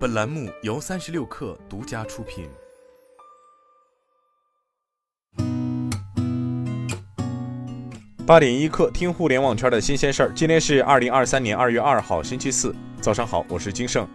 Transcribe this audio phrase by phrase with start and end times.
[0.00, 2.48] 本栏目由三十六氪独家出品。
[8.26, 10.32] 八点一刻，听互联网圈的新鲜事儿。
[10.34, 14.08] 今天是二零二三年二月二号，星期四，早上好，我是金盛。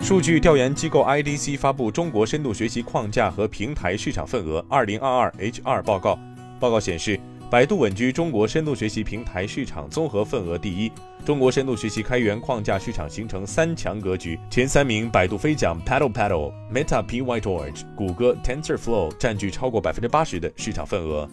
[0.00, 6.14] 数据调研机构 IDC 发布《中国深度学习框架和平台市场份额二零二二 H2 报告》，
[6.58, 7.20] 报告显示。
[7.50, 10.92] 百度稳居中国深度学习平台市场综合份额第一，
[11.26, 21.28] 中国深度学习开源框架市场形成三强格局，前三名百度飞桨 Paddle Paddle、Meta PyTorch、谷歌 TensorFlow 占据超过百分之八十的市场份额。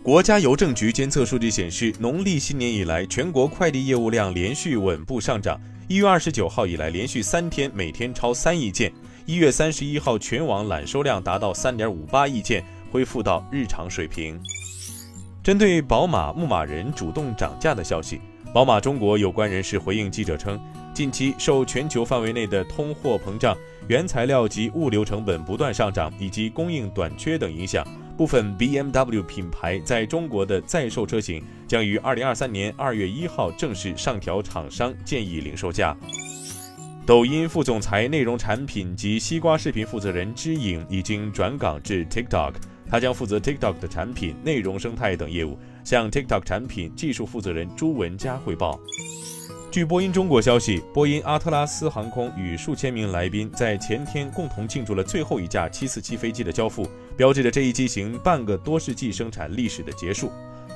[0.00, 5.60] 国家邮政局监测数据显示，农历新年以来，全国快递业务量连续稳步上涨。
[5.88, 8.92] 一月二十九号以来，连续三天每天超三亿件。
[9.24, 14.40] 一月三十一号，全网揽收量达到三点五八亿件，恢复到日常水平。
[15.46, 18.20] 针对宝马牧马人主动涨价的消息，
[18.52, 20.58] 宝马中国有关人士回应记者称，
[20.92, 35.96] 近期受全球范围内的通货膨胀、原材料及物流成本不断上涨以及供应短缺等影响，部分 BMW 品牌在中国的在售车型将于二零二三年二月一号正式上调厂商建议零售价。
[37.06, 42.54] 抖音副总裁、内容产品及西瓜视频负责人知影已经转岗至 TikTok。
[42.90, 48.78] 他将负责 TikTok 的产品、内容生态等业务，向 TikTok 产品技术负责人朱文佳汇报。
[49.70, 60.30] 据波音中国消息，波音阿特拉斯航空与数千名来宾在前天共同庆祝了最后一架747飞机的交付，标志着这一机型半个多世纪生产历史的结束。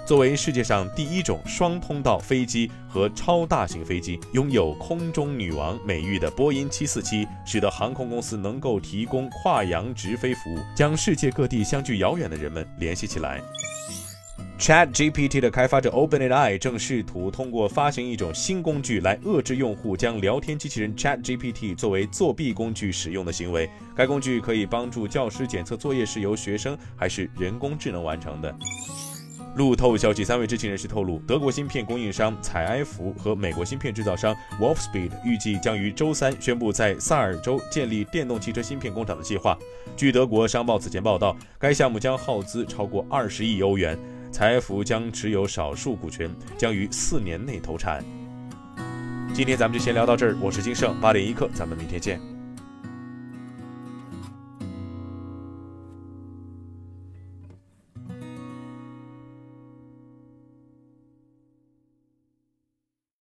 [0.07, 13.41] 作为世界上第一种双通道飞机和超大型飞机，拥有“空中女王”美誉的波音747，使得航空公司能够提供跨洋直飞服务，将世界各地相距遥远的人们联系起来。
[14.59, 23.71] ChatGPT 的开发者 OpenAI 正试图通过发行一种新工具来遏制用户将聊天机器人 ChatGPT 作为作弊工具使用的行为。
[23.97, 28.55] 该工具可以帮助教师检测作业是由学生还是人工智能完成的。
[29.61, 39.59] 路透消息，三位知情人士透露，德国芯片供应商采埃孚和美国芯片制造商 Wolfspeed 预计将于周三宣布在萨尔州建立电动汽车芯片工厂的计划。
[39.95, 43.99] 据德国商报此前报道，该项目将耗资超过二十亿欧元，
[44.33, 48.03] 采埃孚将持有少数股权，将于四年内投产。
[49.35, 52.40] 今天咱们就先聊到这儿，我是金盛，八点一刻，咱们明天见。